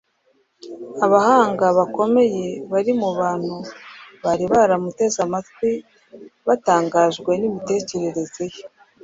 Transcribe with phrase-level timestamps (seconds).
[1.05, 3.55] Abahanga bakomeye bari mu bantu
[4.23, 5.69] bari bamuteze amatwi
[6.47, 8.61] batangajwe n’imitekerereze ye.